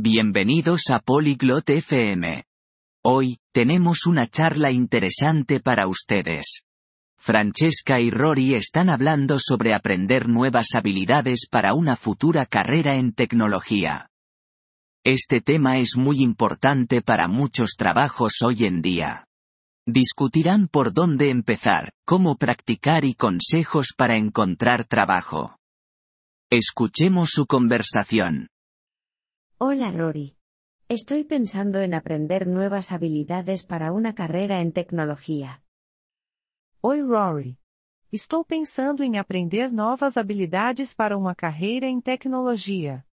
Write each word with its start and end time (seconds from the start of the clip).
Bienvenidos 0.00 0.90
a 0.90 1.00
Polyglot 1.00 1.68
FM. 1.70 2.44
Hoy, 3.04 3.38
tenemos 3.52 4.06
una 4.06 4.28
charla 4.28 4.70
interesante 4.70 5.58
para 5.58 5.88
ustedes. 5.88 6.62
Francesca 7.18 7.98
y 7.98 8.08
Rory 8.12 8.54
están 8.54 8.90
hablando 8.90 9.40
sobre 9.40 9.74
aprender 9.74 10.28
nuevas 10.28 10.68
habilidades 10.74 11.48
para 11.50 11.74
una 11.74 11.96
futura 11.96 12.46
carrera 12.46 12.94
en 12.94 13.12
tecnología. 13.12 14.08
Este 15.04 15.40
tema 15.40 15.78
es 15.78 15.96
muy 15.96 16.22
importante 16.22 17.02
para 17.02 17.26
muchos 17.26 17.70
trabajos 17.76 18.34
hoy 18.44 18.66
en 18.66 18.82
día. 18.82 19.26
Discutirán 19.84 20.68
por 20.68 20.92
dónde 20.92 21.30
empezar, 21.30 21.90
cómo 22.06 22.36
practicar 22.36 23.04
y 23.04 23.14
consejos 23.14 23.94
para 23.96 24.16
encontrar 24.16 24.84
trabajo. 24.84 25.56
Escuchemos 26.50 27.30
su 27.30 27.46
conversación. 27.46 28.46
Hola 29.60 29.90
Rory. 29.90 30.36
Estoy 30.88 31.24
pensando 31.24 31.80
en 31.80 31.92
aprender 31.92 32.46
nuevas 32.46 32.92
habilidades 32.92 33.64
para 33.64 33.90
una 33.90 34.14
carrera 34.14 34.60
en 34.60 34.70
tecnología. 34.70 35.64
Oi 36.80 37.00
Rory. 37.02 37.58
Estou 38.12 38.44
pensando 38.44 39.02
em 39.02 39.18
aprender 39.18 39.72
novas 39.72 40.16
habilidades 40.16 40.94
para 40.94 41.16
uma 41.16 41.34
carreira 41.34 41.88
em 41.88 42.00
tecnologia. 42.00 43.04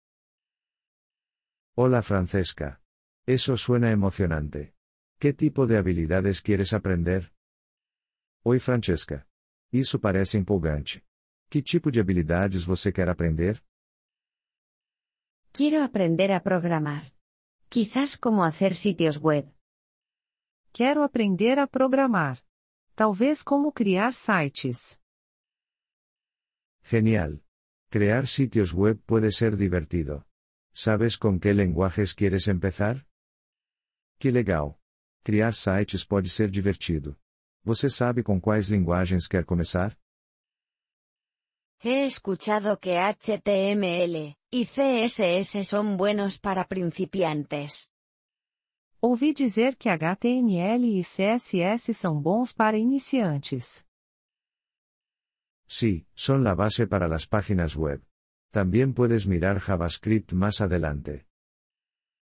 Hola 1.75 2.03
Francesca. 2.03 2.79
Eso 3.25 3.57
suena 3.57 3.89
emocionante. 3.89 4.75
¿Qué 5.19 5.33
tipo 5.33 5.65
de 5.65 5.79
habilidades 5.79 6.41
quieres 6.41 6.73
aprender? 6.73 7.33
Oi 8.43 8.59
Francesca. 8.59 9.27
Isso 9.73 9.99
parece 9.99 10.37
empolgante. 10.37 11.03
Que 11.49 11.63
tipo 11.63 11.89
de 11.89 11.99
habilidades 11.99 12.63
você 12.63 12.91
quer 12.91 13.09
aprender? 13.09 13.64
Quiero 15.57 15.81
aprender 15.83 16.33
a 16.33 16.41
programar. 16.41 17.13
Quizás 17.69 18.17
cómo 18.17 18.43
hacer 18.43 18.75
sitios 18.75 19.17
web. 19.21 19.45
Quero 20.73 21.01
aprender 21.01 21.59
a 21.59 21.65
programar. 21.65 22.39
Talvez 22.93 23.41
como 23.41 23.71
criar 23.71 24.13
sites. 24.13 24.99
Genial. 26.83 27.41
Crear 27.89 28.27
sitios 28.27 28.73
web 28.73 28.99
puede 29.05 29.31
ser 29.31 29.55
divertido. 29.55 30.25
¿Sabes 30.73 31.17
con 31.17 31.39
qué 31.39 31.53
lenguajes 31.53 32.13
quieres 32.13 32.49
empezar? 32.49 33.07
Que 34.19 34.33
legal. 34.33 34.77
Criar 35.23 35.53
sites 35.53 36.05
pode 36.05 36.27
ser 36.27 36.51
divertido. 36.51 37.15
Você 37.63 37.89
sabe 37.89 38.23
com 38.23 38.41
quais 38.41 38.67
linguagens 38.67 39.25
quer 39.25 39.45
começar? 39.45 39.97
He 41.81 42.05
escuchado 42.05 42.77
que 42.77 42.97
HTML 42.97 44.35
y 44.55 44.65
CSS 44.65 45.67
son 45.67 45.97
buenos 45.97 46.39
para 46.39 46.65
principiantes. 46.65 47.91
Ouvi 49.01 49.33
dizer 49.33 49.75
que 49.75 49.89
HTML 49.89 50.97
e 50.97 51.03
CSS 51.03 51.93
são 51.93 52.21
bons 52.21 52.53
para 52.53 52.77
iniciantes. 52.77 53.85
Sí, 55.67 56.07
son 56.15 56.41
la 56.41 56.55
base 56.55 56.87
para 56.87 57.05
las 57.09 57.27
páginas 57.27 57.75
web. 57.75 58.01
También 58.49 58.93
puedes 58.93 59.25
mirar 59.25 59.59
JavaScript 59.59 60.33
más 60.33 60.61
adelante. 60.61 61.27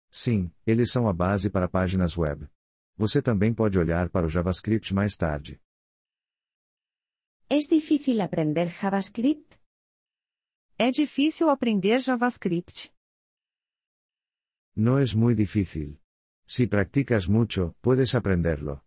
Sim, 0.09 0.53
eles 0.65 0.93
são 0.93 1.09
a 1.09 1.13
base 1.13 1.51
para 1.51 1.69
páginas 1.69 2.17
web. 2.17 2.47
Você 2.97 3.21
também 3.21 3.53
pode 3.53 3.77
olhar 3.77 4.09
para 4.09 4.27
o 4.27 4.31
JavaScript 4.31 4.95
mais 4.95 5.17
tarde. 5.17 5.61
¿Es 7.49 7.67
difícil 7.69 8.21
aprender 8.21 8.71
JavaScript? 8.71 9.60
É 10.87 10.91
difícil 10.91 11.51
aprender 11.51 12.01
JavaScript. 12.01 12.91
No 14.75 14.99
es 14.99 15.15
muy 15.15 15.35
difícil. 15.35 16.01
Si 16.47 16.67
practicas 16.67 17.29
mucho, 17.29 17.77
puedes 17.83 18.15
aprenderlo. 18.15 18.81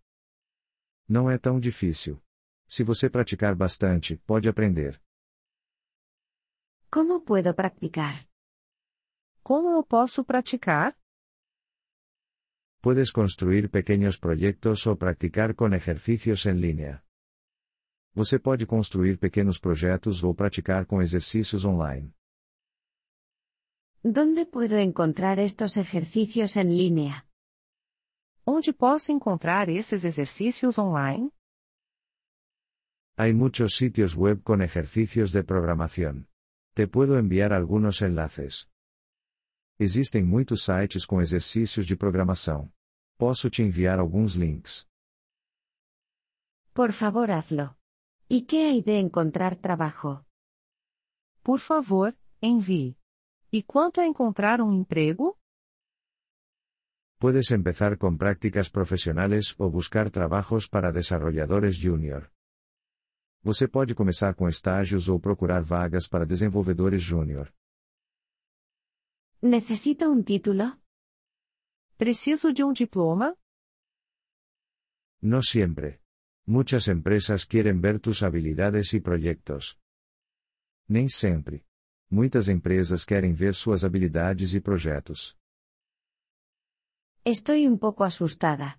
Não 1.08 1.30
é 1.30 1.38
tão 1.38 1.60
difícil. 1.60 2.20
Se 2.66 2.82
você 2.82 3.08
praticar 3.08 3.54
bastante, 3.54 4.16
pode 4.26 4.48
aprender. 4.48 5.00
¿Cómo 6.90 7.20
puedo 7.20 7.54
practicar? 7.54 8.26
Como 9.44 9.70
eu 9.70 9.84
posso 9.84 10.24
praticar? 10.24 10.98
Puedes 12.82 13.12
construir 13.12 13.70
pequeños 13.70 14.18
proyectos 14.18 14.84
o 14.88 14.96
practicar 14.96 15.54
con 15.54 15.72
ejercicios 15.72 16.44
en 16.46 16.60
línea. 16.60 17.04
Você 18.14 18.38
pode 18.38 18.64
construir 18.64 19.18
pequenos 19.18 19.58
projetos 19.58 20.22
ou 20.22 20.32
praticar 20.32 20.86
com 20.86 21.02
exercícios 21.02 21.64
online. 21.64 22.14
¿Dónde 24.04 24.46
puedo 24.46 24.78
encontrar 24.78 25.40
estos 25.40 25.76
ejercicios 25.76 26.56
en 26.56 26.76
línea? 26.76 27.26
Onde 28.46 28.72
posso 28.72 29.10
encontrar 29.10 29.68
esses 29.68 30.04
exercícios 30.04 30.78
online? 30.78 31.30
Hay 33.16 33.32
muchos 33.32 33.74
sitios 33.74 34.14
web 34.14 34.42
con 34.44 34.62
ejercicios 34.62 35.32
de 35.32 35.42
programación. 35.42 36.28
Te 36.74 36.86
puedo 36.86 37.18
enviar 37.18 37.52
algunos 37.52 38.00
enlaces. 38.00 38.68
Existem 39.76 40.22
muitos 40.22 40.62
sites 40.62 41.04
com 41.04 41.20
exercícios 41.20 41.84
de 41.86 41.96
programação. 41.96 42.68
Posso 43.18 43.50
te 43.50 43.62
enviar 43.62 43.98
alguns 43.98 44.36
links. 44.36 44.86
Por 46.72 46.92
favor, 46.92 47.30
hazlo. 47.30 47.74
¿Y 48.28 48.46
qué 48.46 48.66
hay 48.68 48.82
de 48.82 48.98
encontrar 48.98 49.56
trabajo? 49.56 50.24
Por 51.42 51.60
favor, 51.60 52.16
envie. 52.40 52.96
E 53.52 53.62
quanto 53.62 54.00
a 54.00 54.06
encontrar 54.06 54.60
um 54.62 54.72
emprego? 54.72 55.38
Puedes 57.18 57.50
empezar 57.50 57.96
con 57.98 58.16
prácticas 58.16 58.70
profesionales 58.70 59.54
o 59.58 59.70
buscar 59.70 60.10
trabajos 60.10 60.68
para 60.68 60.90
desarrolladores 60.90 61.76
júnior. 61.78 62.32
Você 63.42 63.68
pode 63.68 63.94
começar 63.94 64.34
com 64.34 64.48
estágios 64.48 65.08
ou 65.08 65.20
procurar 65.20 65.62
vagas 65.62 66.08
para 66.08 66.26
desenvolvedores 66.26 67.02
júnior. 67.02 67.52
¿Necesito 69.42 70.10
un 70.10 70.24
título? 70.24 70.80
Preciso 71.98 72.52
de 72.52 72.64
um 72.64 72.72
diploma? 72.72 73.36
No 75.20 75.42
siempre. 75.42 76.03
Muchas 76.46 76.88
empresas 76.88 77.46
quieren 77.46 77.80
ver 77.80 78.00
tus 78.00 78.22
habilidades 78.22 78.92
y 78.92 79.00
proyectos. 79.00 79.78
Nem 80.86 81.08
sempre. 81.08 81.64
Muitas 82.10 82.48
empresas 82.48 83.06
querem 83.06 83.32
ver 83.32 83.54
suas 83.54 83.82
habilidades 83.82 84.54
e 84.54 84.60
projetos. 84.60 85.38
Estoy 87.24 87.66
un 87.66 87.78
poco 87.78 88.04
asustada. 88.04 88.78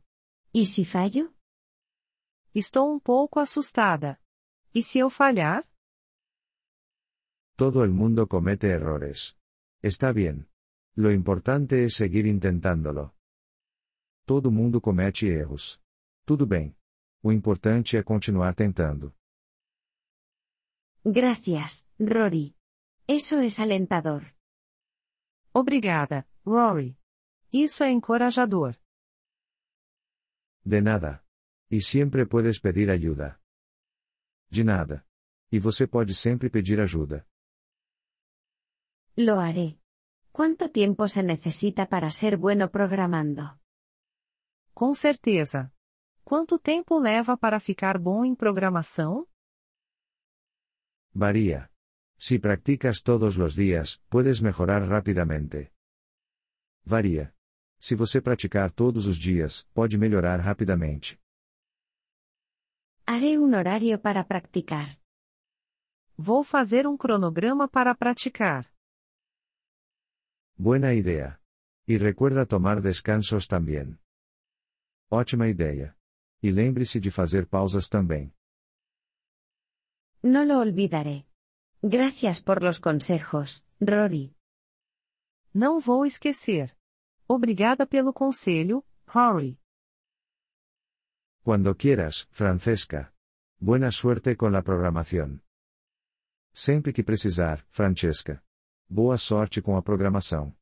¿Y 0.53 0.67
si 0.67 0.85
fallo? 0.85 1.33
Estou 2.53 2.93
um 2.93 2.99
pouco 2.99 3.39
assustada. 3.39 4.21
E 4.73 4.83
se 4.83 4.99
eu 4.99 5.09
falhar? 5.09 5.67
Todo 7.57 7.83
el 7.83 7.91
mundo 7.91 8.27
comete 8.27 8.67
errores. 8.67 9.35
Está 9.81 10.13
bien. 10.13 10.47
Lo 10.95 11.11
importante 11.11 11.83
es 11.83 11.95
seguir 11.95 12.27
intentándolo. 12.27 13.15
Todo 14.25 14.51
mundo 14.51 14.79
comete 14.79 15.27
erros. 15.27 15.81
Tudo 16.25 16.45
bem. 16.45 16.75
O 17.27 17.31
importante 17.31 17.97
é 17.97 18.03
continuar 18.03 18.53
tentando. 18.53 19.15
Gracias, 21.03 21.87
Rory. 21.97 22.55
Eso 23.07 23.39
es 23.39 23.59
alentador. 23.59 24.35
Obrigada, 25.51 26.27
Rory. 26.45 26.99
Isso 27.51 27.83
é 27.83 27.89
encorajador. 27.89 28.75
De 30.63 30.81
nada. 30.81 31.25
E 31.71 31.81
sempre 31.81 32.27
puedes 32.27 32.59
pedir 32.59 32.91
ajuda. 32.91 33.41
De 34.47 34.63
nada. 34.63 35.03
E 35.51 35.57
você 35.59 35.87
pode 35.87 36.13
sempre 36.13 36.51
pedir 36.51 36.79
ajuda. 36.79 37.27
Lo 39.15 39.39
haré. 39.39 39.79
¿Cuánto 40.31 40.69
tiempo 40.69 41.07
se 41.07 41.23
necesita 41.23 41.87
para 41.87 42.11
ser 42.11 42.37
bueno 42.37 42.69
programando? 42.69 43.59
Com 44.75 44.93
certeza. 44.93 45.74
Quanto 46.25 46.57
tempo 46.57 46.97
leva 46.97 47.37
para 47.37 47.59
ficar 47.59 47.99
bom 47.99 48.25
em 48.25 48.33
programação? 48.33 49.27
Varía. 51.13 51.69
Si 52.17 52.39
practicas 52.39 53.03
todos 53.03 53.35
los 53.37 53.53
días, 53.53 54.01
puedes 54.09 54.41
mejorar 54.41 54.81
rápidamente. 54.89 55.71
Varía. 56.83 57.31
Se 57.79 57.93
você 57.95 58.19
praticar 58.19 58.71
todos 58.71 59.05
os 59.05 59.17
dias, 59.17 59.67
pode 59.71 59.99
melhorar 59.99 60.39
rapidamente. 60.39 61.19
Haré 63.05 63.37
un 63.37 63.53
horario 63.53 63.99
para 63.99 64.23
practicar. 64.23 64.97
Vou 66.17 66.43
fazer 66.43 66.87
um 66.87 66.97
cronograma 66.97 67.67
para 67.67 67.93
praticar. 67.93 68.65
Buena 70.57 70.95
idea. 70.95 71.39
Y 71.87 71.99
recuerda 71.99 72.47
tomar 72.47 72.81
descansos 72.81 73.45
también. 73.45 73.99
Ótima 75.11 75.47
ideia. 75.47 75.95
E 76.45 76.51
lembre-se 76.51 76.99
de 76.99 77.09
fazer 77.09 77.47
pausas 77.47 77.89
também. 77.89 78.31
No 80.21 80.43
lo 80.43 80.59
olvidaré. 80.59 81.25
Gracias 81.81 82.39
por 82.39 82.61
los 82.61 82.77
consejos, 82.77 83.65
Rory. 83.81 84.31
Não 85.51 85.79
vou 85.79 86.05
esquecer. 86.05 86.77
Obrigada 87.27 87.87
pelo 87.87 88.13
conselho, 88.13 88.85
Rory. 89.07 89.57
Cuando 91.43 91.73
quieras, 91.73 92.27
Francesca. 92.29 93.11
Buena 93.59 93.89
suerte 93.91 94.35
con 94.35 94.51
la 94.51 94.61
programación. 94.61 95.41
Sempre 96.53 96.93
que 96.93 97.03
precisar, 97.03 97.65
Francesca. 97.69 98.43
Boa 98.87 99.17
sorte 99.17 99.63
com 99.63 99.75
a 99.75 99.81
programação. 99.81 100.55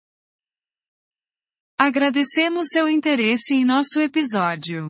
Agradecemos 1.77 2.67
seu 2.69 2.87
interesse 2.87 3.53
em 3.53 3.65
nosso 3.65 3.99
episódio. 3.99 4.89